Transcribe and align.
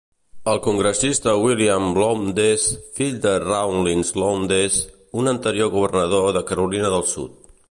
El 0.51 0.59
congressista 0.67 1.35
William 1.41 1.85
Lowndes, 1.97 2.65
fill 2.97 3.21
de 3.27 3.35
Rawlins 3.45 4.11
Lowndes, 4.23 4.81
un 5.21 5.33
anterior 5.37 5.73
governador 5.79 6.31
de 6.41 6.47
Carolina 6.53 6.95
del 6.97 7.11
Sud. 7.17 7.51